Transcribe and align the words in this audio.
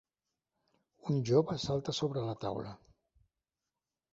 Un 1.13 1.19
jove 1.31 1.57
salta 1.65 1.95
sobre 1.99 2.25
una 2.25 2.35
taula 2.47 2.73